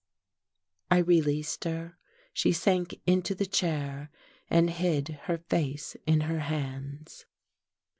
[0.89, 1.95] I released her.
[2.33, 4.09] She sank into the chair
[4.49, 7.27] and hid her face in her hands....